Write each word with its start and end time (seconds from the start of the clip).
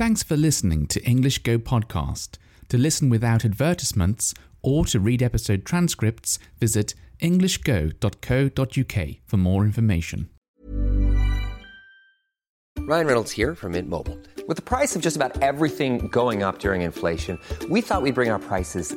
Thanks 0.00 0.22
for 0.22 0.34
listening 0.34 0.86
to 0.86 1.04
English 1.04 1.40
Go 1.42 1.58
Podcast. 1.58 2.38
To 2.70 2.78
listen 2.78 3.10
without 3.10 3.44
advertisements 3.44 4.32
or 4.62 4.86
to 4.86 4.98
read 4.98 5.22
episode 5.22 5.66
transcripts, 5.66 6.38
visit 6.58 6.94
englishgo.co.uk 7.20 9.08
for 9.26 9.36
more 9.36 9.62
information. 9.62 10.30
Ryan 12.78 13.06
Reynolds 13.06 13.30
here 13.32 13.54
from 13.54 13.72
Mint 13.72 13.90
Mobile. 13.90 14.18
With 14.48 14.56
the 14.56 14.62
price 14.62 14.96
of 14.96 15.02
just 15.02 15.16
about 15.16 15.42
everything 15.42 16.08
going 16.08 16.42
up 16.42 16.60
during 16.60 16.80
inflation, 16.80 17.38
we 17.68 17.82
thought 17.82 18.00
we'd 18.00 18.14
bring 18.14 18.30
our 18.30 18.38
prices 18.38 18.96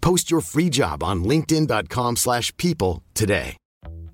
Post 0.00 0.30
your 0.30 0.40
free 0.40 0.68
job 0.68 1.02
on 1.02 1.24
linkedin.com/people 1.24 2.16
slash 2.16 2.56
people 2.56 3.02
today. 3.14 3.56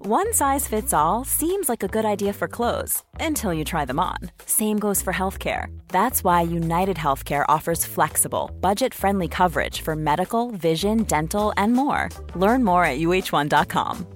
One 0.07 0.35
size 0.35 0.69
fits 0.69 0.93
all 0.93 1.25
seems 1.25 1.67
like 1.69 1.83
a 1.83 1.89
good 1.89 2.05
idea 2.05 2.35
for 2.35 2.47
clothes 2.47 3.03
until 3.19 3.55
you 3.55 3.65
try 3.65 3.87
them 3.87 3.99
on. 3.99 4.19
Same 4.45 4.79
goes 4.79 5.01
for 5.01 5.15
healthcare. 5.15 5.75
That's 5.89 6.23
why 6.23 6.43
United 6.43 6.99
Healthcare 6.99 7.45
offers 7.49 7.87
flexible, 7.87 8.51
budget 8.61 8.93
friendly 8.93 9.29
coverage 9.29 9.81
for 9.81 9.97
medical, 9.97 10.51
vision, 10.51 11.05
dental, 11.05 11.55
and 11.57 11.73
more. 11.73 12.11
Learn 12.35 12.65
more 12.65 12.85
at 12.85 12.99
uh1.com. 12.99 14.07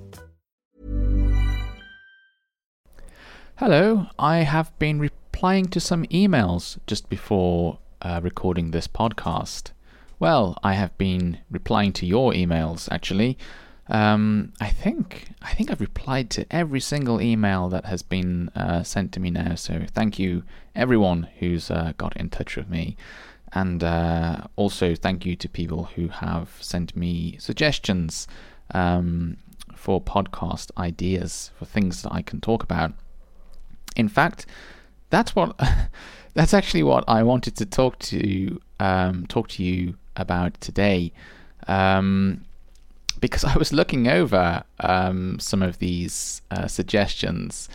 Hello, 3.57 4.07
I 4.19 4.39
have 4.45 4.79
been 4.79 5.01
replying 5.01 5.69
to 5.69 5.81
some 5.81 6.05
emails 6.07 6.79
just 6.87 7.09
before 7.09 7.79
uh, 8.03 8.21
recording 8.23 8.73
this 8.73 8.87
podcast. 8.87 9.73
Well, 10.21 10.59
I 10.65 10.73
have 10.73 10.97
been 10.99 11.39
replying 11.51 11.93
to 11.95 12.07
your 12.07 12.33
emails 12.33 12.89
actually. 12.91 13.39
Um, 13.87 14.53
I 14.61 14.69
think 14.69 15.29
I 15.41 15.55
think 15.55 15.71
I've 15.71 15.81
replied 15.81 16.29
to 16.31 16.47
every 16.51 16.81
single 16.81 17.23
email 17.23 17.69
that 17.69 17.87
has 17.87 18.03
been 18.03 18.51
uh, 18.51 18.83
sent 18.83 19.13
to 19.13 19.21
me 19.21 19.31
now. 19.31 19.55
So 19.55 19.83
thank 19.95 20.19
you 20.19 20.43
everyone 20.75 21.29
who's 21.39 21.71
uh, 21.71 21.93
got 21.97 22.17
in 22.17 22.31
touch 22.31 22.57
with 22.57 22.69
me, 22.69 22.97
and 23.53 23.83
uh, 23.83 24.43
also 24.57 24.95
thank 24.95 25.25
you 25.25 25.37
to 25.37 25.49
people 25.49 25.85
who 25.95 26.09
have 26.09 26.51
sent 26.61 26.97
me 26.97 27.37
suggestions 27.39 28.27
um, 28.75 29.39
for 29.75 30.03
podcast 30.03 30.71
ideas 30.77 31.53
for 31.59 31.65
things 31.65 32.03
that 32.03 32.13
I 32.13 32.23
can 32.23 32.41
talk 32.41 32.63
about. 32.63 32.93
In 33.97 34.09
fact, 34.09 34.45
that's 35.09 35.35
what 35.35 35.59
that's 36.35 36.53
actually 36.53 36.83
what 36.83 37.05
I 37.09 37.23
wanted 37.23 37.57
to 37.57 37.65
talk 37.65 37.99
to 38.01 38.61
um, 38.81 39.27
talk 39.29 39.49
to 39.51 39.63
you 39.63 39.97
about 40.19 40.61
today. 40.61 41.13
Um, 41.67 42.45
because 43.21 43.45
I 43.45 43.57
was 43.57 43.73
looking 43.73 44.09
over 44.09 44.63
um, 44.81 45.39
some 45.41 45.63
of 45.63 45.79
these 45.79 46.43
uh, 46.51 46.67
suggestions, 46.67 47.69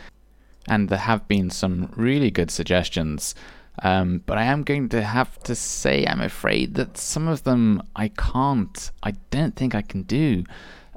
and 0.67 0.89
there 0.89 0.97
have 0.99 1.27
been 1.27 1.49
some 1.49 1.91
really 1.95 2.31
good 2.31 2.49
suggestions. 2.49 3.35
Um, 3.81 4.21
but 4.25 4.37
I 4.37 4.43
am 4.43 4.63
going 4.63 4.89
to 4.89 5.01
have 5.01 5.41
to 5.43 5.55
say, 5.55 6.05
I'm 6.05 6.21
afraid 6.21 6.75
that 6.75 6.97
some 6.97 7.27
of 7.27 7.43
them 7.43 7.81
I 7.95 8.09
can't, 8.09 8.91
I 9.01 9.11
don't 9.31 9.55
think 9.55 9.73
I 9.73 9.81
can 9.81 10.03
do. 10.03 10.43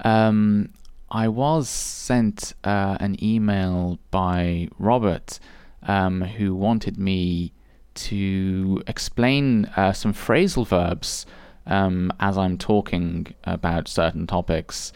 Um, 0.05 0.69
I 1.11 1.29
was 1.29 1.69
sent 1.69 2.53
uh, 2.65 2.99
an 3.01 3.17
email 3.25 3.99
by 4.11 4.69
Robert 4.79 5.39
um, 5.85 6.21
who 6.21 6.55
wanted 6.55 6.99
me 6.99 7.53
to 7.97 8.83
explain 8.87 9.67
uh, 9.77 9.93
some 9.93 10.13
phrasal 10.13 10.67
verbs 10.67 11.27
um, 11.67 12.13
as 12.21 12.39
I'm 12.39 12.59
talking 12.59 13.35
about 13.45 13.89
certain 13.89 14.27
topics 14.27 14.93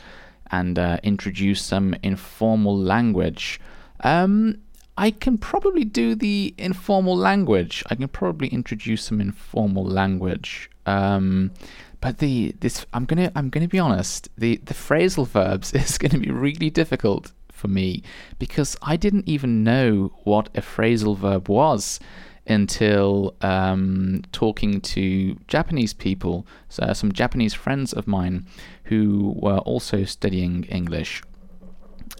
and 0.50 0.78
uh, 0.78 0.98
introduce 1.02 1.62
some 1.62 1.94
informal 2.02 2.76
language. 2.76 3.60
Um, 4.02 4.58
I 4.96 5.10
can 5.10 5.38
probably 5.38 5.84
do 5.84 6.14
the 6.14 6.54
informal 6.58 7.16
language. 7.16 7.82
I 7.88 7.94
can 7.94 8.08
probably 8.08 8.48
introduce 8.48 9.04
some 9.04 9.20
informal 9.20 9.84
language. 9.84 10.70
Um, 10.86 11.52
but 12.00 12.18
the 12.18 12.54
this 12.60 12.86
I'm 12.92 13.04
gonna 13.04 13.30
I'm 13.34 13.50
gonna 13.50 13.68
be 13.68 13.78
honest. 13.78 14.28
The 14.36 14.56
the 14.64 14.74
phrasal 14.74 15.26
verbs 15.26 15.72
is 15.74 15.98
gonna 15.98 16.18
be 16.18 16.30
really 16.30 16.70
difficult 16.70 17.32
for 17.50 17.68
me 17.68 18.02
because 18.38 18.76
I 18.82 18.96
didn't 18.96 19.28
even 19.28 19.62
know 19.62 20.12
what 20.24 20.48
a 20.54 20.62
phrasal 20.62 21.16
verb 21.16 21.48
was 21.48 22.00
until 22.46 23.34
um, 23.42 24.22
talking 24.32 24.80
to 24.80 25.36
Japanese 25.46 25.92
people, 25.92 26.46
so 26.68 26.92
some 26.92 27.12
Japanese 27.12 27.54
friends 27.54 27.92
of 27.92 28.06
mine 28.06 28.46
who 28.84 29.34
were 29.36 29.58
also 29.58 30.04
studying 30.04 30.64
English. 30.64 31.22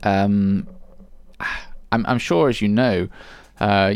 Um, 0.03 0.69
I'm, 1.92 2.06
I'm, 2.06 2.19
sure, 2.19 2.48
as 2.48 2.60
you 2.60 2.69
know, 2.69 3.08
uh, 3.58 3.94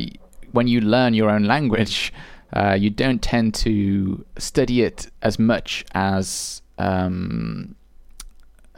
when 0.52 0.66
you 0.66 0.80
learn 0.80 1.14
your 1.14 1.30
own 1.30 1.44
language, 1.44 2.12
uh, 2.52 2.76
you 2.78 2.90
don't 2.90 3.22
tend 3.22 3.54
to 3.54 4.24
study 4.38 4.82
it 4.82 5.10
as 5.22 5.38
much 5.38 5.84
as 5.94 6.62
um, 6.78 7.74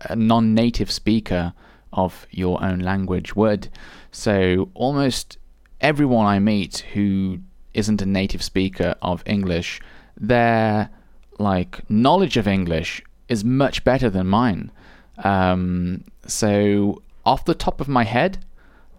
a 0.00 0.16
non 0.16 0.54
native 0.54 0.90
speaker 0.90 1.52
of 1.92 2.26
your 2.30 2.62
own 2.62 2.80
language 2.80 3.34
would. 3.34 3.68
So 4.12 4.70
almost 4.74 5.38
everyone 5.80 6.26
I 6.26 6.38
meet 6.38 6.78
who 6.94 7.38
isn't 7.74 8.02
a 8.02 8.06
native 8.06 8.42
speaker 8.42 8.94
of 9.02 9.22
English, 9.26 9.80
their 10.18 10.90
like 11.38 11.88
knowledge 11.90 12.36
of 12.36 12.48
English 12.48 13.02
is 13.28 13.44
much 13.44 13.84
better 13.84 14.08
than 14.08 14.26
mine. 14.26 14.72
Um, 15.18 16.04
so 16.26 17.02
off 17.24 17.44
the 17.44 17.54
top 17.54 17.80
of 17.80 17.88
my 17.88 18.04
head, 18.04 18.44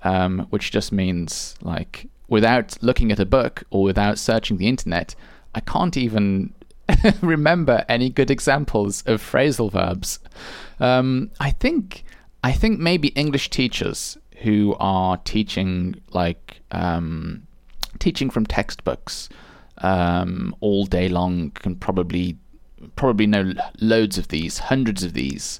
um, 0.03 0.47
which 0.49 0.71
just 0.71 0.91
means 0.91 1.55
like 1.61 2.07
without 2.27 2.77
looking 2.81 3.11
at 3.11 3.19
a 3.19 3.25
book 3.25 3.63
or 3.69 3.83
without 3.83 4.19
searching 4.19 4.57
the 4.57 4.67
internet, 4.67 5.15
I 5.55 5.59
can't 5.61 5.97
even 5.97 6.53
remember 7.21 7.85
any 7.89 8.09
good 8.09 8.29
examples 8.29 9.01
of 9.05 9.21
phrasal 9.21 9.71
verbs. 9.71 10.19
Um, 10.79 11.31
I 11.39 11.51
think 11.51 12.03
I 12.43 12.51
think 12.51 12.79
maybe 12.79 13.09
English 13.09 13.49
teachers 13.49 14.17
who 14.41 14.75
are 14.79 15.17
teaching 15.17 16.01
like 16.11 16.61
um, 16.71 17.47
teaching 17.99 18.29
from 18.29 18.45
textbooks 18.45 19.29
um, 19.79 20.55
all 20.59 20.85
day 20.85 21.07
long 21.09 21.51
can 21.51 21.75
probably 21.75 22.37
probably 22.95 23.27
know 23.27 23.53
loads 23.79 24.17
of 24.17 24.27
these, 24.27 24.59
hundreds 24.59 25.03
of 25.03 25.13
these, 25.13 25.59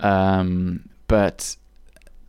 um, 0.00 0.88
but 1.06 1.56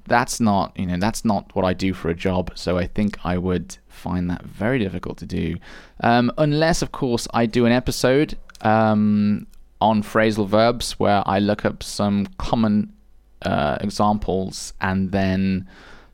that's 0.06 0.40
not 0.40 0.78
you 0.78 0.88
know 0.88 0.98
that's 0.98 1.24
not 1.24 1.54
what 1.56 1.66
I 1.66 1.74
do 1.74 1.94
for 1.94 2.10
a 2.10 2.16
job. 2.16 2.52
So 2.56 2.78
I 2.78 2.88
think 2.88 3.18
I 3.24 3.38
would 3.38 3.78
find 3.88 4.30
that 4.30 4.44
very 4.44 4.80
difficult 4.80 5.18
to 5.20 5.26
do, 5.26 5.58
um, 6.02 6.32
unless 6.38 6.82
of 6.82 6.92
course 6.92 7.28
I 7.34 7.46
do 7.46 7.66
an 7.66 7.72
episode 7.72 8.38
um, 8.62 9.48
on 9.82 10.04
phrasal 10.04 10.48
verbs 10.48 10.94
where 11.00 11.24
I 11.26 11.40
look 11.40 11.66
up 11.66 11.84
some 11.84 12.28
common 12.38 12.94
uh, 13.42 13.78
examples 13.82 14.74
and 14.82 15.12
then 15.12 15.68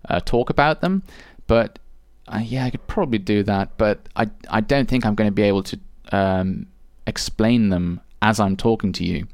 uh, 0.09 0.19
talk 0.19 0.49
about 0.49 0.81
them. 0.81 1.03
But 1.47 1.79
uh, 2.27 2.41
yeah, 2.43 2.65
I 2.65 2.69
could 2.69 2.87
probably 2.87 3.19
do 3.19 3.43
that, 3.43 3.77
but 3.77 4.07
I 4.15 4.29
I 4.49 4.61
don't 4.61 4.89
think 4.89 5.05
I'm 5.05 5.15
going 5.15 5.27
to 5.27 5.33
be 5.33 5.43
able 5.43 5.63
to 5.63 5.79
um, 6.11 6.67
explain 7.05 7.69
them 7.69 8.01
as 8.21 8.39
I'm 8.39 8.57
talking 8.57 8.91
to 8.93 9.03
you 9.03 9.27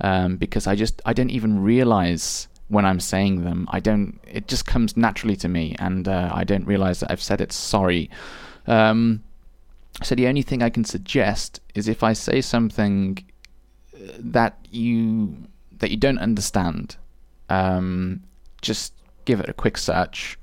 um, 0.00 0.36
because 0.36 0.66
I 0.66 0.74
just 0.74 1.00
I 1.04 1.12
don't 1.12 1.30
even 1.30 1.62
realize 1.62 2.48
when 2.68 2.84
I'm 2.84 3.00
saying 3.00 3.44
them. 3.44 3.68
I 3.70 3.80
don't. 3.80 4.18
It 4.26 4.48
just 4.48 4.66
comes 4.66 4.96
naturally 4.96 5.36
to 5.36 5.48
me, 5.48 5.76
and 5.78 6.08
uh, 6.08 6.30
I 6.32 6.44
don't 6.44 6.66
realize 6.66 7.00
that 7.00 7.10
I've 7.10 7.22
said 7.22 7.40
it. 7.40 7.52
Sorry. 7.52 8.10
Um, 8.66 9.22
so 10.02 10.14
the 10.14 10.26
only 10.26 10.42
thing 10.42 10.62
I 10.62 10.70
can 10.70 10.84
suggest 10.84 11.60
is 11.74 11.86
if 11.86 12.02
I 12.02 12.14
say 12.14 12.40
something 12.40 13.18
that 14.18 14.58
you 14.70 15.36
that 15.78 15.90
you 15.90 15.96
don't 15.96 16.18
understand, 16.18 16.96
um, 17.48 18.22
just 18.62 18.92
give 19.24 19.40
it 19.40 19.48
a 19.48 19.52
quick 19.52 19.78
search, 19.78 20.38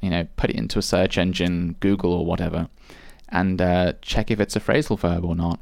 you 0.00 0.10
know, 0.10 0.26
put 0.36 0.50
it 0.50 0.56
into 0.56 0.78
a 0.78 0.82
search 0.82 1.18
engine, 1.18 1.76
Google 1.80 2.12
or 2.12 2.24
whatever, 2.24 2.68
and 3.28 3.60
uh, 3.60 3.94
check 4.02 4.30
if 4.30 4.40
it's 4.40 4.56
a 4.56 4.60
phrasal 4.60 4.98
verb 4.98 5.24
or 5.24 5.34
not. 5.34 5.60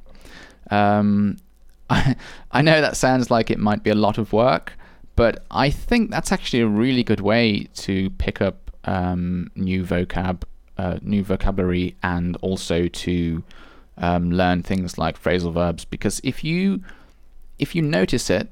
Um, 0.71 1.39
I, 1.91 2.17
I 2.53 2.63
know 2.63 2.81
that 2.81 2.97
sounds 2.97 3.31
like 3.31 3.51
it 3.51 3.59
might 3.59 3.83
be 3.83 3.91
a 3.91 3.95
lot 3.95 4.19
of 4.19 4.33
work, 4.33 4.75
but 5.17 5.45
I 5.51 5.71
think 5.71 6.11
that's 6.11 6.33
actually 6.33 6.61
a 6.61 6.67
really 6.67 7.03
good 7.03 7.21
way 7.21 7.69
to 7.75 8.11
pick 8.11 8.41
up 8.41 8.71
um, 8.85 9.51
new 9.55 9.85
vocab, 9.85 10.43
uh, 10.77 10.99
new 11.03 11.25
vocabulary, 11.25 11.97
and 12.03 12.37
also 12.37 12.89
to 12.89 13.43
um, 13.97 14.31
learn 14.31 14.63
things 14.63 14.99
like 14.99 15.21
phrasal 15.21 15.53
verbs. 15.53 15.85
Because 15.85 16.21
if 16.23 16.45
you 16.45 16.83
if 17.59 17.75
you 17.75 17.83
notice 17.83 18.31
it, 18.31 18.49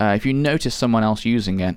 uh, 0.00 0.14
if 0.16 0.24
you 0.24 0.32
notice 0.32 0.74
someone 0.74 1.04
else 1.04 1.24
using 1.24 1.60
it, 1.60 1.76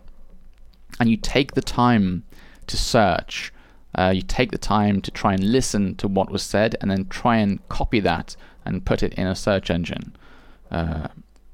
and 1.00 1.10
you 1.10 1.18
take 1.18 1.54
the 1.54 1.62
time 1.62 2.24
to 2.68 2.78
search, 2.78 3.52
uh, 3.96 4.12
you 4.16 4.22
take 4.22 4.52
the 4.52 4.58
time 4.58 5.02
to 5.02 5.12
try 5.12 5.34
and 5.34 5.52
listen 5.52 5.96
to 5.96 6.08
what 6.08 6.31
was 6.31 6.44
said, 6.44 6.75
and 6.80 6.90
then 6.90 7.06
try 7.08 7.38
and 7.38 7.68
copy 7.70 8.00
that 8.00 8.36
and 8.66 8.86
put 8.86 9.04
it 9.04 9.14
in 9.16 9.28
a 9.28 9.36
search 9.36 9.70
engine, 9.70 10.16
uh, 10.72 11.08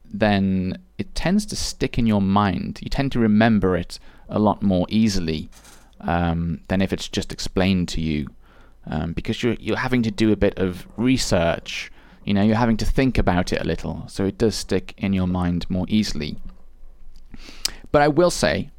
then 0.06 0.78
it 0.98 1.14
tends 1.16 1.46
to 1.48 1.56
stick 1.56 1.98
in 1.98 2.06
your 2.06 2.22
mind. 2.22 2.80
You 2.82 2.90
tend 2.90 3.12
to 3.14 3.20
remember 3.20 3.76
it 3.76 4.00
a 4.28 4.40
lot 4.40 4.62
more 4.62 4.86
easily 4.90 5.50
um, 6.02 6.62
than 6.68 6.82
if 6.82 6.94
it's 6.94 7.08
just 7.08 7.32
explained 7.32 7.88
to 7.90 8.02
you, 8.02 8.28
um, 8.86 9.14
because 9.14 9.42
you're 9.44 9.56
you're 9.60 9.78
having 9.78 10.04
to 10.04 10.12
do 10.12 10.32
a 10.32 10.36
bit 10.36 10.58
of 10.60 10.88
research. 10.98 11.92
You 12.26 12.34
know, 12.34 12.44
you're 12.44 12.56
having 12.56 12.78
to 12.78 12.86
think 12.86 13.18
about 13.18 13.52
it 13.54 13.62
a 13.62 13.64
little, 13.64 14.04
so 14.08 14.26
it 14.26 14.38
does 14.38 14.56
stick 14.56 14.94
in 14.98 15.14
your 15.14 15.28
mind 15.28 15.68
more 15.70 15.86
easily. 15.90 16.38
But 17.92 18.02
I 18.02 18.08
will 18.08 18.32
say, 18.32 18.70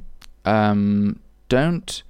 um, 0.44 1.20
don't 1.48 2.02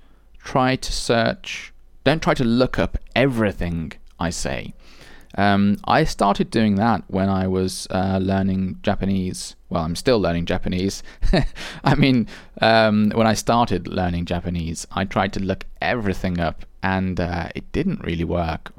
try 0.43 0.77
to 0.77 0.93
search, 0.93 1.73
don't 2.05 2.23
try 2.23 2.35
to 2.35 2.45
look 2.45 2.79
up 2.79 2.99
everything 3.15 3.93
I 4.19 4.31
say. 4.31 4.75
Um, 5.37 5.79
I 5.85 6.05
started 6.05 6.51
doing 6.51 6.75
that 6.77 7.05
when 7.07 7.29
I 7.29 7.47
was 7.47 7.87
uh, 7.91 8.19
learning 8.21 8.79
Japanese. 8.83 9.55
Well, 9.69 9.85
I'm 9.85 9.95
still 9.95 10.19
learning 10.19 10.47
Japanese. 10.47 11.03
I 11.85 11.95
mean, 11.95 12.27
um, 12.61 13.13
when 13.15 13.27
I 13.27 13.35
started 13.35 13.87
learning 13.87 14.25
Japanese, 14.25 14.87
I 14.91 15.05
tried 15.05 15.33
to 15.35 15.41
look 15.41 15.67
everything 15.81 16.41
up, 16.41 16.67
and 16.83 17.21
uh, 17.21 17.49
it 17.55 17.71
didn't 17.73 18.05
really 18.05 18.25
work. 18.25 18.73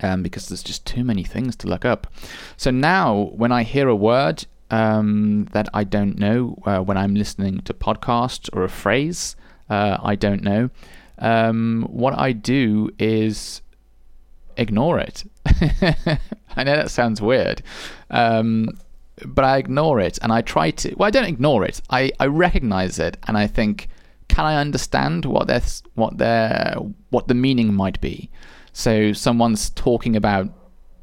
Um, 0.00 0.24
because 0.24 0.48
there's 0.48 0.64
just 0.64 0.84
too 0.84 1.04
many 1.04 1.22
things 1.22 1.54
to 1.56 1.68
look 1.68 1.84
up. 1.84 2.08
So 2.56 2.72
now, 2.72 3.30
when 3.36 3.52
I 3.52 3.62
hear 3.62 3.88
a 3.88 3.94
word 3.94 4.44
um, 4.70 5.48
that 5.52 5.68
I 5.74 5.84
don't 5.84 6.18
know, 6.18 6.58
uh, 6.64 6.80
when 6.80 6.96
I'm 6.96 7.14
listening 7.14 7.60
to 7.60 7.74
podcasts 7.74 8.48
or 8.52 8.64
a 8.64 8.68
phrase 8.68 9.36
uh, 9.68 9.98
I 10.02 10.14
don't 10.14 10.42
know, 10.42 10.70
um, 11.18 11.86
what 11.90 12.18
I 12.18 12.32
do 12.32 12.90
is 12.98 13.62
ignore 14.56 14.98
it. 14.98 15.24
I 16.56 16.64
know 16.64 16.76
that 16.76 16.90
sounds 16.90 17.20
weird, 17.20 17.62
um, 18.10 18.68
but 19.24 19.44
I 19.44 19.58
ignore 19.58 20.00
it 20.00 20.18
and 20.22 20.32
I 20.32 20.42
try 20.42 20.70
to. 20.70 20.94
Well, 20.96 21.06
I 21.06 21.10
don't 21.10 21.24
ignore 21.26 21.64
it. 21.64 21.80
I, 21.90 22.10
I 22.20 22.26
recognize 22.26 22.98
it 22.98 23.16
and 23.26 23.36
I 23.36 23.46
think, 23.46 23.88
can 24.28 24.44
I 24.44 24.56
understand 24.56 25.24
what 25.24 25.46
their 25.46 25.62
what 25.94 26.18
their 26.18 26.76
what 27.10 27.28
the 27.28 27.34
meaning 27.34 27.74
might 27.74 28.00
be? 28.00 28.30
So 28.72 29.12
someone's 29.12 29.70
talking 29.70 30.16
about 30.16 30.48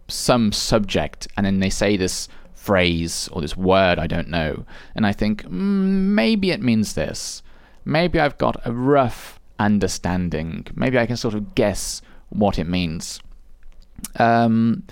some 0.07 0.51
subject 0.51 1.27
and 1.37 1.45
then 1.45 1.59
they 1.59 1.69
say 1.69 1.95
this 1.95 2.27
phrase 2.61 3.27
or 3.31 3.41
this 3.41 3.57
word 3.57 3.97
I 3.97 4.07
don't 4.07 4.29
know, 4.29 4.65
and 4.95 5.05
I 5.05 5.13
think 5.13 5.43
mm, 5.43 5.49
maybe 6.21 6.51
it 6.51 6.61
means 6.61 6.93
this. 6.93 7.41
Maybe 7.83 8.19
I've 8.19 8.37
got 8.37 8.55
a 8.65 8.71
rough 8.71 9.39
understanding. 9.57 10.67
Maybe 10.75 10.99
I 10.99 11.07
can 11.07 11.17
sort 11.17 11.33
of 11.33 11.55
guess 11.55 12.01
what 12.29 12.59
it 12.59 12.65
means. 12.65 13.19
Um, 14.17 14.83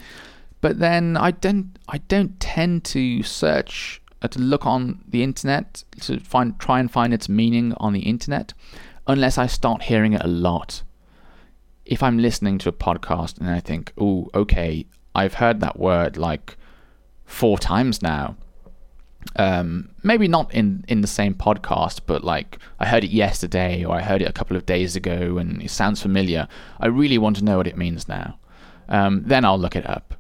but 0.62 0.80
then 0.80 1.16
I 1.16 1.32
don't 1.32 1.78
I 1.88 2.00
don't 2.00 2.40
tend 2.40 2.84
to 2.86 3.22
search 3.24 4.02
uh, 4.22 4.28
to 4.30 4.40
look 4.40 4.66
on 4.66 5.04
the 5.08 5.24
internet 5.24 5.84
to 6.02 6.20
find 6.20 6.60
try 6.60 6.80
and 6.80 6.92
find 6.92 7.14
its 7.14 7.30
meaning 7.30 7.74
on 7.78 7.94
the 7.94 8.02
internet 8.02 8.54
unless 9.08 9.38
I 9.38 9.48
start 9.48 9.84
hearing 9.84 10.14
it 10.14 10.24
a 10.24 10.28
lot. 10.28 10.82
If 11.86 12.04
I'm 12.04 12.20
listening 12.20 12.58
to 12.60 12.70
a 12.70 12.74
podcast 12.74 13.40
and 13.40 13.50
I 13.50 13.60
think, 13.60 13.94
"Oh, 13.98 14.30
okay, 14.34 14.86
I've 15.16 15.36
heard 15.36 15.60
that 15.62 15.80
word 15.80 16.18
like 16.18 16.58
four 17.30 17.58
times 17.58 18.02
now." 18.02 18.36
Um, 19.36 19.90
maybe 20.02 20.28
not 20.28 20.54
in 20.54 20.86
in 20.88 21.02
the 21.02 21.08
same 21.08 21.34
podcast, 21.34 22.02
but 22.06 22.24
like 22.24 22.58
I 22.80 22.86
heard 22.86 23.04
it 23.04 23.12
yesterday 23.12 23.84
or 23.84 23.96
I 23.96 24.02
heard 24.02 24.22
it 24.22 24.30
a 24.30 24.34
couple 24.34 24.56
of 24.58 24.66
days 24.66 24.96
ago 24.96 25.38
and 25.38 25.62
it 25.62 25.72
sounds 25.72 26.02
familiar. 26.02 26.48
I 26.80 26.88
really 26.88 27.18
want 27.18 27.36
to 27.38 27.44
know 27.44 27.58
what 27.58 27.68
it 27.68 27.78
means 27.78 28.08
now 28.08 28.40
um, 28.90 29.24
then 29.26 29.46
I'll 29.46 29.60
look 29.60 29.76
it 29.76 29.88
up. 29.88 30.16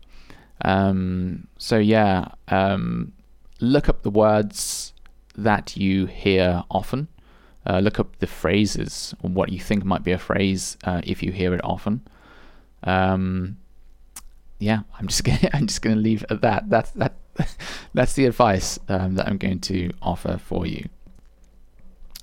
Um, 0.64 1.48
so 1.58 1.78
yeah, 1.78 2.30
um, 2.48 3.14
look 3.60 3.90
up 3.90 4.04
the 4.04 4.10
words 4.10 4.94
that 5.36 5.76
you 5.76 6.06
hear 6.06 6.64
often. 6.72 7.08
Uh, 7.66 7.80
look 7.80 8.00
up 8.00 8.18
the 8.20 8.28
phrases 8.28 9.14
or 9.22 9.30
what 9.30 9.50
you 9.50 9.60
think 9.60 9.84
might 9.84 10.04
be 10.04 10.12
a 10.12 10.18
phrase 10.18 10.78
uh, 10.86 11.02
if 11.04 11.22
you 11.22 11.32
hear 11.32 11.54
it 11.54 11.62
often. 11.64 12.02
Um, 12.84 13.58
yeah, 14.60 14.82
I'm 14.98 15.08
just 15.08 15.24
gonna 15.26 15.50
I'm 15.54 15.68
just 15.68 15.82
gonna 15.82 15.96
leave 15.96 16.24
at 16.30 16.42
that. 16.42 16.70
That's 16.70 16.92
that. 16.92 17.16
that's 17.94 18.14
the 18.14 18.26
advice 18.26 18.80
um, 18.90 19.16
that 19.16 19.28
I'm 19.28 19.38
going 19.38 19.62
to 19.62 19.92
offer 20.02 20.38
for 20.38 20.66
you. 20.66 20.90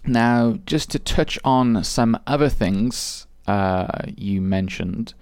Now, 0.05 0.59
just 0.67 0.91
to 0.91 0.99
touch 0.99 1.39
on 1.43 1.83
some 1.85 2.19
other 2.27 2.51
things 2.51 3.27
uh, 3.47 3.87
you 4.17 4.41
mentioned 4.43 5.15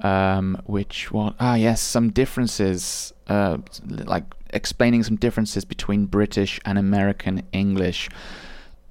um, 0.00 0.60
which 0.66 1.10
was 1.10 1.34
ah 1.40 1.54
yes, 1.54 1.80
some 1.80 2.10
differences, 2.10 3.12
uh, 3.28 3.58
like 3.86 4.24
explaining 4.50 5.02
some 5.02 5.16
differences 5.16 5.64
between 5.64 6.06
British 6.06 6.60
and 6.64 6.78
American 6.78 7.42
English. 7.52 8.08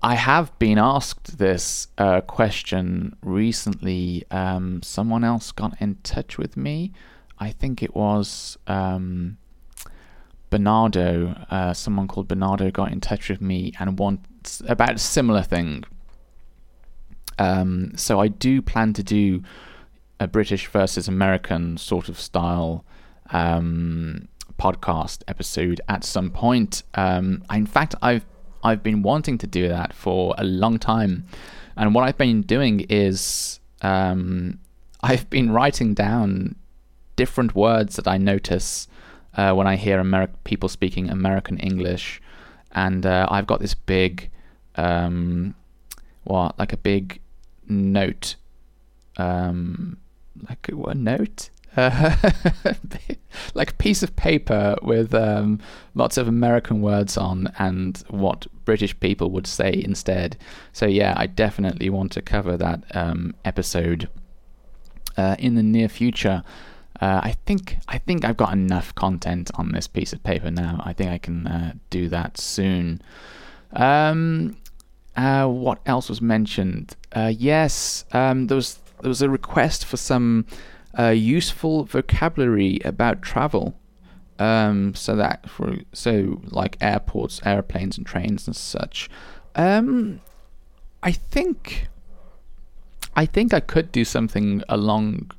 I 0.04 0.16
have 0.16 0.58
been 0.60 0.78
asked 0.78 1.38
this 1.38 1.88
uh, 1.98 2.22
question 2.22 3.16
recently. 3.24 4.26
Um, 4.30 4.82
someone 4.84 5.24
else 5.24 5.52
got 5.52 5.82
in 5.82 5.96
touch 6.04 6.38
with 6.38 6.56
me. 6.56 6.94
I 7.40 7.52
think 7.52 7.84
it 7.84 7.96
was 7.96 8.58
um, 8.68 9.38
Bernardo. 10.50 11.36
Uh, 11.50 11.74
someone 11.74 12.08
called 12.08 12.28
Bernardo 12.28 12.72
got 12.72 12.92
in 12.92 13.00
touch 13.00 13.30
with 13.30 13.42
me 13.42 13.74
and 13.80 14.00
wants 14.00 14.62
about 14.68 14.96
a 14.96 15.00
similar 15.00 15.44
thing. 15.44 15.84
Um, 17.40 17.92
so 17.96 18.20
I 18.20 18.28
do 18.28 18.62
plan 18.62 18.94
to 18.94 19.04
do 19.04 19.44
a 20.20 20.28
British 20.28 20.68
versus 20.68 21.08
American 21.08 21.78
sort 21.78 22.10
of 22.10 22.20
style 22.20 22.84
um, 23.30 24.28
podcast 24.58 25.24
episode 25.28 25.82
at 25.88 26.04
some 26.04 26.32
point. 26.32 26.84
Um, 26.96 27.44
in 27.52 27.66
fact, 27.66 27.96
I've 28.02 28.26
I've 28.64 28.82
been 28.82 29.04
wanting 29.04 29.38
to 29.40 29.48
do 29.48 29.68
that 29.68 29.94
for 29.94 30.34
a 30.38 30.44
long 30.44 30.80
time, 30.80 31.26
and 31.76 31.94
what 31.94 32.04
I've 32.04 32.18
been 32.18 32.42
doing 32.42 32.82
is 32.90 33.60
um, 33.82 34.60
I've 35.04 35.30
been 35.30 35.52
writing 35.52 35.94
down 35.94 36.56
different 37.18 37.54
words 37.56 37.98
that 37.98 38.08
I 38.08 38.18
notice 38.18 38.88
uh, 39.36 39.54
when 39.54 39.68
I 39.68 39.76
hear 39.76 40.02
Ameri- 40.02 40.34
people 40.46 40.70
speaking 40.70 41.10
American 41.10 41.58
English, 41.58 42.22
and 42.72 43.06
uh, 43.06 43.28
I've 43.30 43.48
got 43.48 43.60
this 43.60 43.74
big, 43.74 44.30
um, 44.76 45.54
what 46.24 46.58
like 46.58 46.72
a 46.72 46.78
big 46.78 47.20
note 47.68 48.36
um, 49.18 49.98
like 50.48 50.70
a 50.70 50.96
note, 50.96 51.50
uh, 51.76 52.16
like 53.54 53.72
a 53.72 53.76
piece 53.76 54.04
of 54.04 54.16
paper 54.16 54.76
with 54.82 55.14
um, 55.14 55.60
lots 55.96 56.18
of 56.18 56.28
American 56.28 56.82
words 56.82 57.18
on 57.18 57.52
and 57.58 58.04
what 58.10 58.48
British 58.66 58.98
people 59.00 59.32
would 59.32 59.48
say 59.48 59.82
instead. 59.84 60.38
So 60.74 60.86
yeah, 60.86 61.14
I 61.18 61.28
definitely 61.28 61.90
want 61.90 62.12
to 62.14 62.22
cover 62.22 62.58
that 62.58 62.84
um, 62.96 63.36
episode 63.44 64.10
uh, 65.18 65.36
in 65.40 65.56
the 65.56 65.64
near 65.64 65.90
future. 65.90 66.44
Uh, 67.00 67.22
I 67.24 67.36
think 67.46 67.78
I 67.88 68.00
think 68.00 68.26
I've 68.26 68.38
got 68.38 68.54
enough 68.54 68.94
content 68.96 69.52
on 69.56 69.72
this 69.72 69.88
piece 69.88 70.14
of 70.14 70.24
paper 70.24 70.50
now. 70.50 70.82
I 70.84 70.94
think 70.94 71.12
I 71.12 71.18
can 71.18 71.46
uh, 71.48 71.74
do 71.90 72.10
that 72.10 72.38
soon. 72.38 73.02
Um, 73.74 74.58
uh, 75.16 75.48
what 75.48 75.80
else 75.86 76.10
was 76.10 76.22
mentioned? 76.22 76.96
Uh, 77.12 77.32
yes, 77.36 78.06
um, 78.14 78.48
there 78.48 78.56
was 78.56 78.80
there 79.02 79.10
was 79.10 79.22
a 79.22 79.30
request 79.30 79.86
for 79.86 79.98
some 79.98 80.46
uh, 80.98 81.10
useful 81.10 81.84
vocabulary 81.86 82.80
about 82.84 83.22
travel. 83.22 83.76
Um, 84.40 84.94
so 84.94 85.16
that 85.16 85.50
for 85.50 85.78
so 85.94 86.42
like 86.46 86.78
airports, 86.82 87.42
airplanes, 87.46 87.98
and 87.98 88.06
trains 88.06 88.48
and 88.48 88.56
such. 88.56 89.10
Um, 89.56 90.22
I 91.02 91.12
think 91.12 91.88
I 93.16 93.26
think 93.26 93.54
I 93.54 93.60
could 93.60 93.92
do 93.92 94.06
something 94.06 94.64
along 94.70 95.32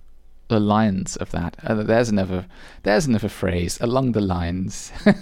the 0.49 0.61
lines 0.61 1.17
of 1.17 1.31
that. 1.31 1.57
Uh, 1.63 1.83
there's 1.83 2.09
another 2.09 2.47
there's 2.83 3.07
another 3.07 3.29
phrase 3.29 3.79
along 3.81 4.13
the 4.13 4.21
lines. 4.21 4.93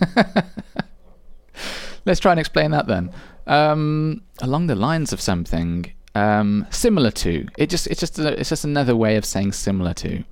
Let's 2.04 2.21
try 2.21 2.33
and 2.33 2.40
explain 2.40 2.71
that 2.71 2.87
then. 2.87 3.11
Um, 3.47 4.23
along 4.40 4.66
the 4.66 4.75
lines 4.75 5.12
of 5.12 5.21
something 5.21 5.92
Um, 6.14 6.66
similar 6.71 7.11
to. 7.11 7.47
It 7.59 7.68
just 7.68 7.87
it's 7.88 8.00
just 8.00 8.18
a, 8.18 8.38
it's 8.40 8.49
just 8.49 8.64
another 8.64 8.97
way 8.97 9.16
of 9.16 9.25
saying 9.25 9.52
similar 9.52 9.92
to. 9.95 10.25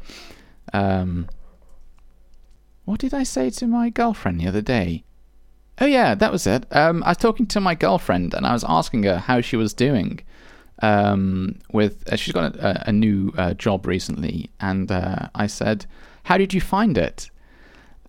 Um, 0.72 1.28
what 2.86 3.00
did 3.00 3.12
I 3.14 3.22
say 3.24 3.50
to 3.50 3.66
my 3.66 3.90
girlfriend 3.90 4.40
the 4.40 4.48
other 4.48 4.62
day? 4.62 5.04
Oh 5.80 5.86
yeah, 5.86 6.14
that 6.14 6.32
was 6.32 6.46
it. 6.46 6.64
Um, 6.70 7.02
I 7.02 7.10
was 7.10 7.16
talking 7.18 7.46
to 7.46 7.60
my 7.60 7.74
girlfriend 7.74 8.32
and 8.34 8.46
I 8.46 8.52
was 8.52 8.64
asking 8.68 9.02
her 9.04 9.18
how 9.18 9.40
she 9.40 9.56
was 9.56 9.74
doing. 9.74 10.20
Um, 10.82 11.60
with 11.72 12.04
uh, 12.12 12.16
she's 12.16 12.34
got 12.34 12.56
a, 12.56 12.88
a 12.88 12.92
new 12.92 13.32
uh, 13.36 13.54
job 13.54 13.86
recently, 13.86 14.50
and 14.60 14.90
uh, 14.90 15.28
I 15.34 15.46
said, 15.46 15.86
"How 16.24 16.36
did 16.36 16.52
you 16.52 16.60
find 16.60 16.98
it?" 16.98 17.30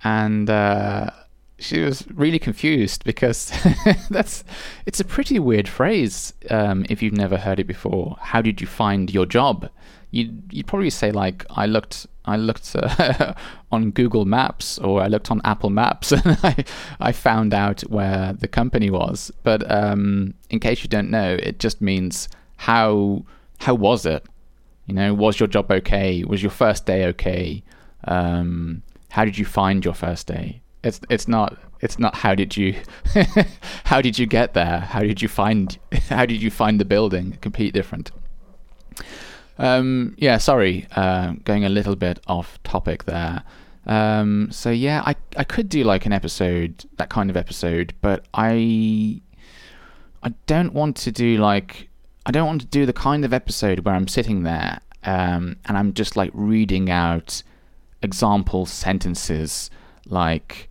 And 0.03 0.50
uh, 0.50 1.12
she 1.57 1.81
was 1.81 2.05
really 2.13 2.39
confused 2.39 3.03
because 3.03 3.51
that's 4.10 4.43
it's 4.86 5.00
a 5.00 5.05
pretty 5.05 5.39
weird 5.39 5.67
phrase 5.67 6.34
um, 6.50 6.86
if 6.89 7.01
you've 7.01 7.13
never 7.13 7.38
heard 7.38 7.60
it 7.60 7.67
before. 7.67 8.17
How 8.19 8.41
did 8.41 8.62
you 8.62 8.67
find 8.67 9.13
your 9.13 9.25
job? 9.25 9.69
You'd 10.12 10.43
you'd 10.51 10.67
probably 10.67 10.89
say 10.89 11.12
like 11.12 11.45
I 11.50 11.65
looked 11.65 12.07
I 12.25 12.38
looked 12.38 12.75
uh, 12.75 13.34
on 13.72 13.91
Google 13.91 14.25
Maps 14.25 14.77
or 14.79 15.01
I 15.01 15.07
looked 15.07 15.31
on 15.31 15.41
Apple 15.43 15.69
Maps 15.69 16.12
and 16.12 16.38
I 16.43 16.65
I 17.00 17.12
found 17.12 17.53
out 17.53 17.81
where 17.81 18.34
the 18.34 18.48
company 18.48 18.89
was. 18.89 19.31
But 19.43 19.69
um, 19.72 20.34
in 20.50 20.60
case 20.60 20.84
you 20.84 20.89
don't 20.89 21.10
know, 21.10 21.38
it 21.41 21.60
just 21.60 21.81
means 21.81 22.27
how 22.57 23.25
how 23.59 23.74
was 23.75 24.05
it? 24.05 24.25
You 24.85 24.93
know, 24.93 25.13
was 25.13 25.39
your 25.39 25.47
job 25.47 25.71
okay? 25.71 26.24
Was 26.24 26.43
your 26.43 26.51
first 26.51 26.85
day 26.85 27.05
okay? 27.07 27.63
Um, 28.05 28.83
how 29.09 29.25
did 29.25 29.38
you 29.38 29.45
find 29.45 29.83
your 29.83 29.93
first 29.93 30.27
day? 30.27 30.62
It's 30.83 31.00
it's 31.09 31.27
not 31.27 31.57
it's 31.81 31.97
not 31.97 32.15
how 32.15 32.35
did 32.35 32.55
you 32.55 32.75
how 33.85 34.01
did 34.01 34.19
you 34.19 34.25
get 34.25 34.53
there? 34.53 34.79
How 34.79 35.01
did 35.01 35.21
you 35.21 35.27
find 35.27 35.77
how 36.09 36.25
did 36.25 36.41
you 36.41 36.51
find 36.51 36.79
the 36.79 36.85
building? 36.85 37.38
Completely 37.41 37.71
different. 37.71 38.12
Um, 39.57 40.15
yeah, 40.17 40.38
sorry, 40.38 40.85
uh, 40.95 41.33
going 41.45 41.63
a 41.63 41.69
little 41.69 41.95
bit 41.95 42.19
off 42.27 42.62
topic 42.63 43.05
there. 43.05 43.43
Um, 43.85 44.50
so 44.51 44.69
yeah, 44.69 45.01
I 45.05 45.15
I 45.38 45.43
could 45.43 45.69
do 45.69 45.83
like 45.83 46.05
an 46.05 46.13
episode, 46.13 46.85
that 46.97 47.09
kind 47.09 47.29
of 47.29 47.38
episode, 47.38 47.93
but 48.01 48.25
I 48.33 49.21
I 50.24 50.33
don't 50.47 50.74
want 50.74 50.97
to 50.97 51.12
do 51.12 51.38
like 51.38 51.89
I 52.25 52.32
don't 52.32 52.48
want 52.48 52.62
to 52.62 52.67
do 52.67 52.86
the 52.86 52.94
kind 52.94 53.24
of 53.24 53.34
episode 53.34 53.79
where 53.79 53.94
I'm 53.94 54.08
sitting 54.08 54.44
there 54.44 54.79
um, 55.03 55.58
and 55.65 55.77
I'm 55.77 55.94
just 55.94 56.15
like 56.15 56.32
reading 56.34 56.89
out 56.89 57.44
example 58.01 58.65
sentences 58.65 59.70
like 60.08 60.70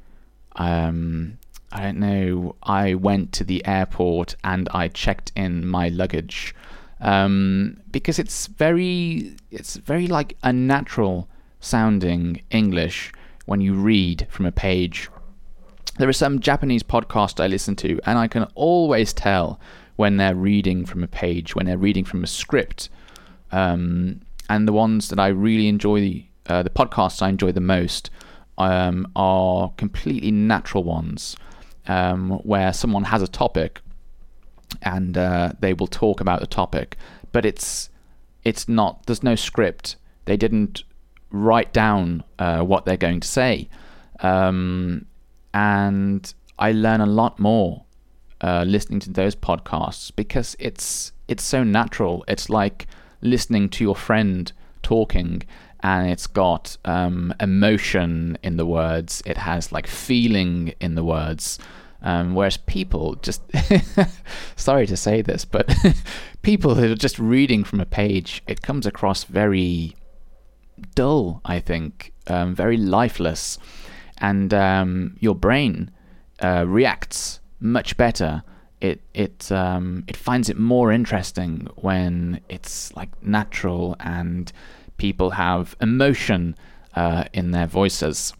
um, 0.56 1.38
I 1.74 1.82
don't 1.82 1.98
know, 1.98 2.54
I 2.62 2.94
went 2.94 3.32
to 3.32 3.44
the 3.44 3.64
airport 3.66 4.36
and 4.44 4.68
I 4.72 4.86
checked 4.88 5.32
in 5.34 5.66
my 5.66 5.88
luggage. 5.88 6.54
Um, 7.00 7.78
because 7.90 8.20
it's 8.20 8.46
very, 8.46 9.34
it's 9.50 9.74
very 9.76 10.06
like 10.06 10.36
unnatural 10.44 11.28
sounding 11.58 12.42
English 12.50 13.12
when 13.46 13.60
you 13.60 13.74
read 13.74 14.28
from 14.30 14.46
a 14.46 14.52
page. 14.52 15.10
There 15.98 16.08
are 16.08 16.12
some 16.12 16.38
Japanese 16.38 16.84
podcasts 16.84 17.42
I 17.42 17.48
listen 17.48 17.74
to, 17.76 18.00
and 18.06 18.18
I 18.18 18.28
can 18.28 18.44
always 18.54 19.12
tell 19.12 19.60
when 19.96 20.16
they're 20.16 20.34
reading 20.34 20.84
from 20.84 21.02
a 21.02 21.08
page, 21.08 21.54
when 21.54 21.66
they're 21.66 21.78
reading 21.78 22.04
from 22.04 22.24
a 22.24 22.26
script. 22.26 22.88
Um, 23.52 24.20
and 24.48 24.66
the 24.68 24.72
ones 24.72 25.08
that 25.08 25.18
I 25.18 25.28
really 25.28 25.68
enjoy, 25.68 26.26
uh, 26.46 26.62
the 26.62 26.70
podcasts 26.70 27.22
I 27.22 27.28
enjoy 27.28 27.52
the 27.52 27.60
most, 27.60 28.10
um, 28.58 29.10
are 29.16 29.70
completely 29.76 30.30
natural 30.30 30.84
ones 30.84 31.36
um, 31.86 32.30
where 32.44 32.72
someone 32.72 33.04
has 33.04 33.22
a 33.22 33.28
topic 33.28 33.80
and 34.82 35.16
uh, 35.16 35.52
they 35.60 35.72
will 35.74 35.86
talk 35.86 36.20
about 36.20 36.40
the 36.40 36.46
topic, 36.46 36.96
but 37.32 37.44
it's 37.44 37.90
it's 38.44 38.68
not. 38.68 39.06
There's 39.06 39.22
no 39.22 39.34
script. 39.34 39.96
They 40.26 40.36
didn't 40.36 40.82
write 41.30 41.72
down 41.72 42.24
uh, 42.38 42.62
what 42.62 42.84
they're 42.84 42.96
going 42.96 43.20
to 43.20 43.28
say, 43.28 43.68
um, 44.20 45.06
and 45.52 46.32
I 46.58 46.72
learn 46.72 47.00
a 47.00 47.06
lot 47.06 47.38
more 47.38 47.84
uh, 48.44 48.62
listening 48.66 49.00
to 49.00 49.10
those 49.10 49.34
podcasts 49.34 50.14
because 50.14 50.54
it's 50.58 51.12
it's 51.28 51.42
so 51.42 51.64
natural. 51.64 52.22
It's 52.28 52.50
like 52.50 52.86
listening 53.22 53.70
to 53.70 53.84
your 53.84 53.96
friend 53.96 54.52
talking 54.82 55.42
and 55.80 56.10
it's 56.10 56.26
got 56.26 56.76
um, 56.84 57.32
emotion 57.40 58.36
in 58.42 58.58
the 58.58 58.66
words. 58.66 59.22
It 59.24 59.38
has 59.38 59.72
like 59.72 59.86
feeling 59.86 60.74
in 60.78 60.94
the 60.94 61.04
words. 61.04 61.58
Um, 62.02 62.34
whereas 62.34 62.58
people 62.58 63.14
just, 63.14 63.40
sorry 64.56 64.86
to 64.88 64.96
say 64.96 65.22
this, 65.22 65.46
but 65.46 65.74
people 66.42 66.74
who 66.74 66.92
are 66.92 66.96
just 66.96 67.18
reading 67.18 67.64
from 67.64 67.80
a 67.80 67.86
page, 67.86 68.42
it 68.46 68.60
comes 68.60 68.84
across 68.84 69.24
very 69.24 69.96
dull, 70.94 71.40
I 71.46 71.60
think, 71.60 72.12
um, 72.26 72.54
very 72.54 72.76
lifeless. 72.76 73.58
And 74.18 74.52
um, 74.52 75.16
your 75.20 75.34
brain 75.34 75.90
uh, 76.42 76.66
reacts 76.68 77.40
much 77.60 77.96
better. 77.96 78.42
It 78.80 79.00
it 79.14 79.50
um, 79.50 80.04
it 80.08 80.16
finds 80.16 80.48
it 80.48 80.58
more 80.58 80.92
interesting 80.92 81.68
when 81.76 82.40
it's 82.48 82.94
like 82.94 83.10
natural 83.22 83.96
and 84.00 84.52
people 84.96 85.30
have 85.30 85.76
emotion 85.80 86.56
uh, 86.94 87.24
in 87.32 87.50
their 87.52 87.66
voices. 87.66 88.34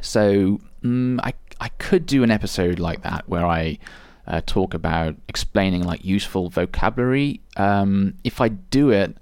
So 0.00 0.60
mm, 0.82 1.20
I 1.22 1.34
I 1.60 1.68
could 1.68 2.06
do 2.06 2.22
an 2.22 2.30
episode 2.30 2.78
like 2.78 3.02
that 3.02 3.28
where 3.28 3.46
I 3.46 3.78
uh, 4.26 4.40
talk 4.46 4.74
about 4.74 5.14
explaining 5.28 5.82
like 5.84 6.04
useful 6.04 6.48
vocabulary. 6.48 7.40
Um, 7.56 8.14
if 8.24 8.40
I 8.40 8.48
do 8.48 8.90
it, 8.90 9.16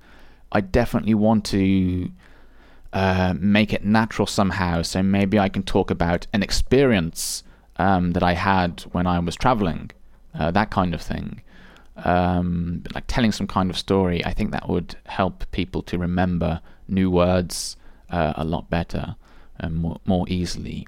I 0.53 0.61
definitely 0.61 1.15
want 1.15 1.45
to 1.47 2.11
uh, 2.93 3.35
make 3.39 3.73
it 3.73 3.85
natural 3.85 4.27
somehow. 4.27 4.83
So 4.83 5.03
maybe 5.03 5.39
I 5.39 5.49
can 5.49 5.63
talk 5.63 5.91
about 5.91 6.27
an 6.33 6.43
experience 6.43 7.43
um, 7.77 8.13
that 8.13 8.23
I 8.23 8.35
had 8.35 8.83
when 8.93 9.07
I 9.07 9.19
was 9.19 9.37
traveling, 9.37 9.91
uh, 10.39 10.51
that 10.51 10.71
kind 10.71 10.95
of 10.95 11.03
thing 11.03 11.43
um, 11.97 12.83
like 12.95 13.05
telling 13.07 13.33
some 13.33 13.47
kind 13.47 13.71
of 13.71 13.79
story, 13.79 14.25
I 14.25 14.33
think 14.33 14.51
that 14.51 14.69
would 14.69 14.97
help 15.07 15.51
people 15.53 15.83
to 15.83 15.99
remember 15.99 16.61
new 16.89 17.11
words 17.11 17.77
uh, 18.11 18.33
a 18.37 18.45
lot 18.45 18.69
better 18.69 19.17
and 19.59 19.77
more, 19.77 20.01
more 20.05 20.27
easily. 20.29 20.87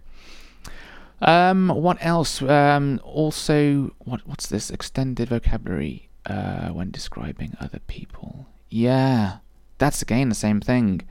Um, 1.20 1.68
what 1.68 1.96
else? 2.00 2.42
Um, 2.42 3.00
also, 3.02 3.94
what 4.00 4.26
what's 4.26 4.48
this 4.48 4.70
extended 4.70 5.30
vocabulary 5.30 6.10
uh, 6.26 6.68
when 6.68 6.90
describing 6.90 7.56
other 7.58 7.78
people? 7.86 8.46
Yeah, 8.68 9.38
that's 9.78 10.02
again 10.02 10.28
the 10.28 10.34
same 10.34 10.60
thing. 10.60 11.02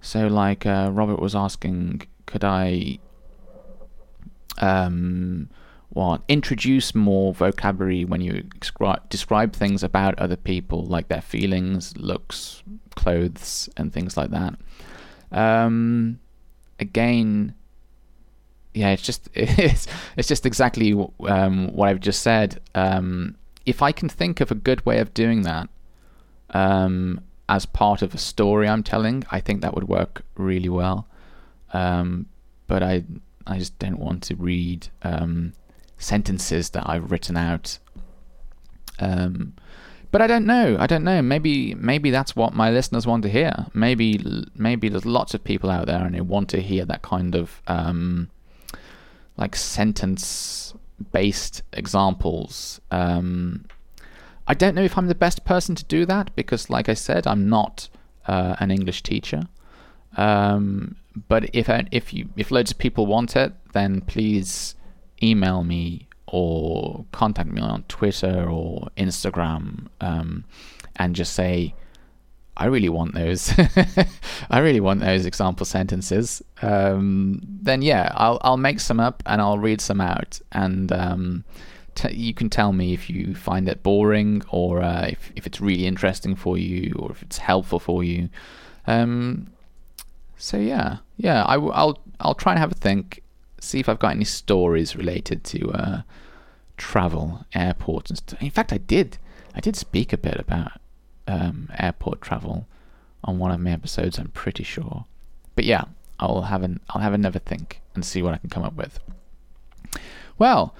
So, 0.00 0.28
like 0.28 0.66
uh, 0.66 0.90
Robert 0.92 1.18
was 1.20 1.34
asking, 1.34 2.02
could 2.26 2.44
I 2.44 3.00
um, 4.58 5.48
what 5.90 6.22
introduce 6.28 6.94
more 6.94 7.34
vocabulary 7.34 8.04
when 8.04 8.20
you 8.20 8.42
describe, 8.60 9.08
describe 9.08 9.52
things 9.54 9.82
about 9.82 10.18
other 10.18 10.36
people 10.36 10.84
like 10.84 11.08
their 11.08 11.20
feelings 11.20 11.96
looks 11.96 12.62
clothes 12.94 13.68
and 13.76 13.92
things 13.92 14.16
like 14.16 14.30
that. 14.30 14.54
Um, 15.32 16.18
again 16.80 17.54
yeah 18.74 18.88
it's 18.88 19.02
just 19.02 19.28
it's, 19.34 19.86
it's 20.16 20.26
just 20.26 20.46
exactly 20.46 20.92
um, 21.26 21.68
what 21.74 21.88
i've 21.88 22.00
just 22.00 22.22
said. 22.22 22.60
Um, 22.74 23.36
if 23.66 23.82
i 23.82 23.92
can 23.92 24.08
think 24.08 24.40
of 24.40 24.50
a 24.50 24.54
good 24.54 24.84
way 24.86 24.98
of 24.98 25.14
doing 25.14 25.42
that 25.42 25.68
um, 26.50 27.20
as 27.48 27.66
part 27.66 28.02
of 28.02 28.14
a 28.14 28.18
story 28.18 28.66
i'm 28.66 28.82
telling 28.82 29.24
i 29.30 29.38
think 29.38 29.60
that 29.60 29.74
would 29.74 29.88
work 29.88 30.22
really 30.36 30.68
well. 30.68 31.06
Um, 31.72 32.26
but 32.66 32.82
i 32.82 33.04
i 33.50 33.58
just 33.58 33.78
don't 33.78 33.98
want 33.98 34.22
to 34.22 34.34
read 34.36 34.88
um, 35.02 35.52
sentences 36.00 36.70
that 36.70 36.88
I've 36.88 37.10
written 37.10 37.36
out. 37.36 37.78
Um, 38.98 39.54
but 40.10 40.20
I 40.20 40.26
don't 40.26 40.46
know. 40.46 40.76
I 40.80 40.86
don't 40.88 41.04
know. 41.04 41.22
Maybe 41.22 41.74
maybe 41.74 42.10
that's 42.10 42.34
what 42.34 42.52
my 42.52 42.70
listeners 42.70 43.06
want 43.06 43.22
to 43.22 43.28
hear. 43.28 43.66
Maybe 43.72 44.20
maybe 44.56 44.88
there's 44.88 45.06
lots 45.06 45.34
of 45.34 45.44
people 45.44 45.70
out 45.70 45.86
there 45.86 46.04
and 46.04 46.14
they 46.14 46.20
want 46.20 46.48
to 46.50 46.60
hear 46.60 46.84
that 46.86 47.02
kind 47.02 47.36
of 47.36 47.62
um, 47.68 48.28
like 49.36 49.54
sentence 49.54 50.74
based 51.12 51.62
examples. 51.72 52.80
Um, 52.90 53.66
I 54.48 54.54
don't 54.54 54.74
know 54.74 54.82
if 54.82 54.98
I'm 54.98 55.06
the 55.06 55.14
best 55.14 55.44
person 55.44 55.76
to 55.76 55.84
do 55.84 56.04
that 56.06 56.34
because, 56.34 56.68
like 56.68 56.88
I 56.88 56.94
said, 56.94 57.26
I'm 57.26 57.48
not 57.48 57.88
uh, 58.26 58.56
an 58.58 58.72
English 58.72 59.04
teacher. 59.04 59.42
Um, 60.16 60.96
but 61.28 61.50
if 61.54 61.68
if 61.90 62.14
you 62.14 62.28
if 62.36 62.50
loads 62.50 62.70
of 62.70 62.78
people 62.78 63.06
want 63.06 63.36
it, 63.36 63.52
then 63.72 64.00
please 64.02 64.74
email 65.22 65.64
me 65.64 66.08
or 66.26 67.04
contact 67.12 67.50
me 67.50 67.60
on 67.60 67.82
Twitter 67.84 68.48
or 68.48 68.88
Instagram 68.96 69.88
um, 70.00 70.44
and 70.96 71.14
just 71.14 71.32
say, 71.32 71.74
I 72.56 72.66
really 72.66 72.88
want 72.88 73.14
those. 73.14 73.52
I 74.50 74.58
really 74.58 74.80
want 74.80 75.00
those 75.00 75.24
example 75.26 75.64
sentences. 75.66 76.42
Um, 76.62 77.40
then 77.44 77.82
yeah, 77.82 78.12
I'll 78.14 78.38
I'll 78.42 78.56
make 78.58 78.80
some 78.80 79.00
up 79.00 79.22
and 79.26 79.40
I'll 79.40 79.58
read 79.58 79.80
some 79.80 80.00
out, 80.00 80.40
and 80.52 80.92
um, 80.92 81.44
t- 81.94 82.14
you 82.14 82.34
can 82.34 82.50
tell 82.50 82.72
me 82.72 82.92
if 82.92 83.08
you 83.08 83.34
find 83.34 83.68
it 83.68 83.82
boring 83.82 84.42
or 84.50 84.82
uh, 84.82 85.06
if 85.06 85.32
if 85.36 85.46
it's 85.46 85.60
really 85.60 85.86
interesting 85.86 86.36
for 86.36 86.58
you 86.58 86.94
or 86.98 87.12
if 87.12 87.22
it's 87.22 87.38
helpful 87.38 87.80
for 87.80 88.04
you. 88.04 88.28
Um, 88.86 89.52
so 90.40 90.56
yeah, 90.56 90.98
yeah, 91.18 91.44
I 91.46 91.54
w- 91.54 91.72
I'll 91.74 91.98
I'll 92.18 92.34
try 92.34 92.52
and 92.52 92.58
have 92.58 92.72
a 92.72 92.74
think, 92.74 93.22
see 93.60 93.78
if 93.78 93.88
I've 93.88 93.98
got 93.98 94.12
any 94.12 94.24
stories 94.24 94.96
related 94.96 95.44
to 95.44 95.70
uh, 95.70 96.02
travel, 96.78 97.44
airports, 97.54 98.10
and 98.10 98.18
stuff. 98.18 98.42
In 98.42 98.50
fact, 98.50 98.72
I 98.72 98.78
did 98.78 99.18
I 99.54 99.60
did 99.60 99.76
speak 99.76 100.12
a 100.14 100.16
bit 100.18 100.40
about 100.40 100.72
um, 101.28 101.68
airport 101.78 102.22
travel 102.22 102.66
on 103.22 103.38
one 103.38 103.50
of 103.50 103.60
my 103.60 103.70
episodes. 103.70 104.18
I'm 104.18 104.28
pretty 104.28 104.64
sure, 104.64 105.04
but 105.54 105.66
yeah, 105.66 105.84
I'll 106.18 106.42
have 106.42 106.62
an 106.62 106.80
I'll 106.88 107.02
have 107.02 107.12
another 107.12 107.38
think 107.38 107.82
and 107.94 108.02
see 108.02 108.22
what 108.22 108.32
I 108.32 108.38
can 108.38 108.48
come 108.48 108.64
up 108.64 108.74
with. 108.74 108.98
Well, 110.38 110.74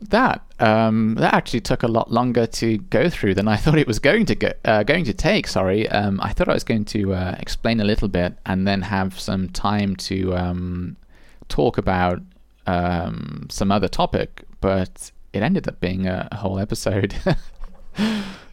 that 0.00 0.42
um, 0.60 1.14
that 1.16 1.34
actually 1.34 1.60
took 1.60 1.82
a 1.82 1.88
lot 1.88 2.10
longer 2.10 2.46
to 2.46 2.78
go 2.78 3.08
through 3.08 3.34
than 3.34 3.48
I 3.48 3.56
thought 3.62 3.78
it 3.78 3.86
was 3.86 3.98
going 3.98 4.26
to 4.26 4.34
go, 4.34 4.52
uh, 4.64 4.82
going 4.82 5.04
to 5.04 5.12
take. 5.12 5.46
Sorry, 5.46 5.88
um, 5.88 6.20
I 6.22 6.32
thought 6.32 6.48
I 6.48 6.54
was 6.54 6.64
going 6.64 6.84
to 6.86 7.14
uh, 7.14 7.36
explain 7.38 7.80
a 7.80 7.84
little 7.84 8.08
bit 8.08 8.34
and 8.46 8.66
then 8.66 8.82
have 8.82 9.18
some 9.18 9.48
time 9.48 9.96
to 9.96 10.34
um, 10.36 10.96
talk 11.48 11.78
about 11.78 12.20
um, 12.66 13.46
some 13.50 13.72
other 13.72 13.88
topic, 13.88 14.44
but 14.60 15.10
it 15.32 15.42
ended 15.42 15.68
up 15.68 15.80
being 15.80 16.06
a, 16.06 16.28
whole 16.32 16.58
episode. 16.58 17.14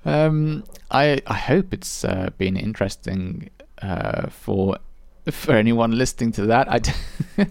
Um, 0.08 0.64
I 0.92 1.20
I 1.26 1.34
hope 1.34 1.74
it's 1.74 2.06
uh, 2.06 2.30
been 2.38 2.58
interesting 2.58 3.50
uh, 3.82 4.30
for 4.30 4.78
for 5.32 5.54
anyone 5.54 5.98
listening 5.98 6.32
to 6.34 6.46
that. 6.46 6.96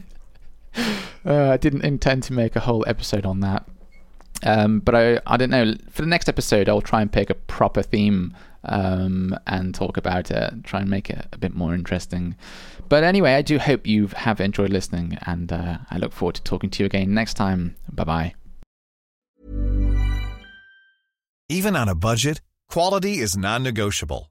Uh, 1.26 1.50
I 1.52 1.56
didn't 1.56 1.84
intend 1.84 2.22
to 2.24 2.32
make 2.32 2.54
a 2.54 2.60
whole 2.60 2.84
episode 2.86 3.24
on 3.24 3.40
that. 3.40 3.66
Um, 4.44 4.80
but 4.80 4.94
I, 4.94 5.20
I 5.26 5.36
don't 5.36 5.50
know. 5.50 5.74
For 5.90 6.02
the 6.02 6.08
next 6.08 6.28
episode, 6.28 6.68
I'll 6.68 6.80
try 6.80 7.00
and 7.00 7.10
pick 7.10 7.30
a 7.30 7.34
proper 7.34 7.82
theme 7.82 8.36
um, 8.64 9.36
and 9.46 9.74
talk 9.74 9.96
about 9.96 10.30
it, 10.30 10.64
try 10.64 10.80
and 10.80 10.90
make 10.90 11.10
it 11.10 11.26
a 11.32 11.38
bit 11.38 11.54
more 11.54 11.74
interesting. 11.74 12.36
But 12.88 13.04
anyway, 13.04 13.34
I 13.34 13.42
do 13.42 13.58
hope 13.58 13.86
you 13.86 14.08
have 14.08 14.40
enjoyed 14.40 14.70
listening, 14.70 15.18
and 15.26 15.52
uh, 15.52 15.78
I 15.90 15.98
look 15.98 16.12
forward 16.12 16.36
to 16.36 16.42
talking 16.42 16.70
to 16.70 16.82
you 16.82 16.86
again 16.86 17.14
next 17.14 17.34
time. 17.34 17.76
Bye 17.90 18.04
bye. 18.04 18.34
Even 21.48 21.76
on 21.76 21.88
a 21.88 21.94
budget, 21.94 22.40
quality 22.68 23.18
is 23.18 23.36
non-negotiable. 23.36 24.30